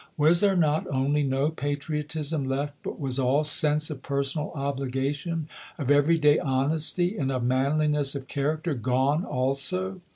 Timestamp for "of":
3.91-4.01, 5.77-5.91, 7.31-7.43, 8.15-8.27